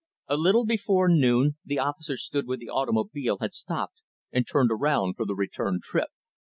[0.27, 5.13] A little before noon, the officer stood where the automobile had stopped and turned around
[5.15, 6.09] for the return trip.